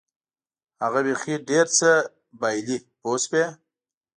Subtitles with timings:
[0.83, 1.89] هغه بیخي ډېر څه
[2.39, 3.43] بایلي پوه شوې!.